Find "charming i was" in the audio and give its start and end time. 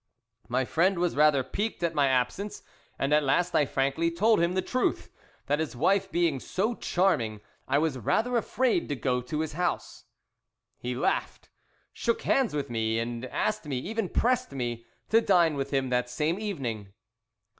6.73-7.99